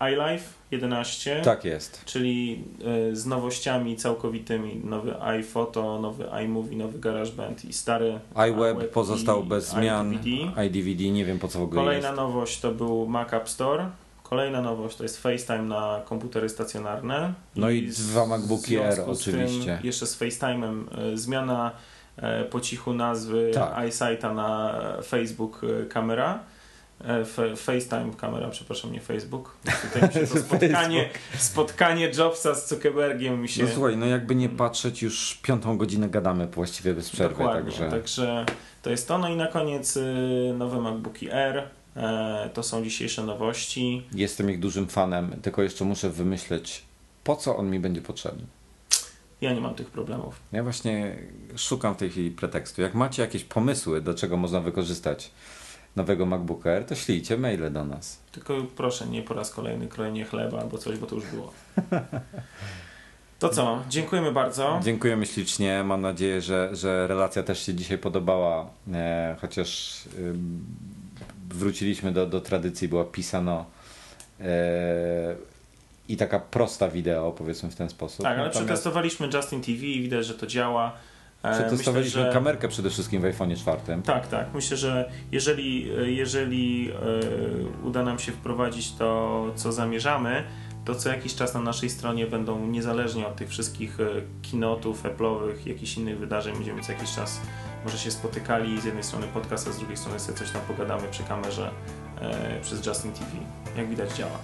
[0.00, 2.04] iLife 11, Tak jest.
[2.04, 2.64] czyli
[3.12, 9.46] y, z nowościami całkowitymi, nowy iPhoto, nowy iMovie, nowy GarageBand i stary iWeb pozostał i
[9.48, 10.12] bez zmian.
[10.12, 10.64] iDVD.
[10.66, 12.16] iDVD nie wiem po co w ogóle Kolejna jest.
[12.20, 13.86] nowość to był Mac App Store.
[14.22, 17.32] Kolejna nowość to jest FaceTime na komputery stacjonarne.
[17.56, 19.78] No i z- dwa MacBooki Air oczywiście.
[19.84, 21.70] Jeszcze z FaceTime'em e, zmiana
[22.16, 23.88] e, po cichu nazwy Tak.
[23.88, 26.38] iSighta na Facebook e, kamera.
[27.04, 27.24] E,
[27.56, 29.56] FaceTime kamera, przepraszam, nie Facebook.
[29.82, 33.64] Tutaj mi się to spotkanie, spotkanie Jobsa z Zuckerbergiem mi się...
[33.64, 37.90] No słuchaj, no jakby nie patrzeć, już piątą godzinę gadamy właściwie bez przerwy, Dokładnie, także...
[37.90, 38.46] także
[38.82, 39.18] to jest to.
[39.18, 41.62] No i na koniec y, nowe MacBooki Air.
[41.96, 44.02] E, to są dzisiejsze nowości.
[44.12, 46.82] Jestem ich dużym fanem, tylko jeszcze muszę wymyśleć,
[47.24, 48.42] po co on mi będzie potrzebny.
[49.40, 50.40] Ja nie mam tych problemów.
[50.52, 51.16] Ja właśnie
[51.56, 52.82] szukam w tej chwili pretekstu.
[52.82, 55.30] Jak macie jakieś pomysły, do czego można wykorzystać
[55.96, 58.18] nowego MacBooka Air, to ślijcie maile do nas.
[58.32, 61.52] Tylko proszę, nie po raz kolejny krojenie chleba albo coś, bo to już było.
[63.38, 63.82] To co?
[63.88, 64.80] Dziękujemy bardzo.
[64.84, 65.84] Dziękujemy ślicznie.
[65.84, 70.64] Mam nadzieję, że, że relacja też się dzisiaj podobała, e, chociaż ym,
[71.48, 73.64] wróciliśmy do, do tradycji, była pisano
[74.40, 74.44] e,
[76.08, 78.22] i taka prosta wideo, powiedzmy w ten sposób.
[78.22, 80.92] Tak, ale Natomiast przetestowaliśmy Justin TV i widać, że to działa.
[81.42, 83.80] E, przetestowaliśmy myślę, że- kamerkę przede wszystkim w iPhone 4.
[84.04, 84.46] Tak, tak.
[84.54, 90.44] Myślę, że jeżeli, jeżeli e, uda nam się wprowadzić to, co zamierzamy,
[90.84, 94.04] to co jakiś czas na naszej stronie będą niezależnie od tych wszystkich e,
[94.42, 97.40] kinotów, Apple'owych, jakichś innych wydarzeń, będziemy co jakiś czas
[97.84, 101.02] może się spotykali z jednej strony podcast, a z drugiej strony sobie coś tam pogadamy
[101.10, 101.70] przy kamerze
[102.20, 103.26] e, przez Justin TV.
[103.76, 104.38] Jak widać działa.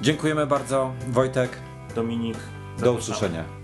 [0.00, 0.92] Dziękujemy bardzo.
[1.08, 1.50] Wojtek,
[1.94, 2.40] Dominik, do
[2.76, 2.98] zapraszamy.
[2.98, 3.63] usłyszenia.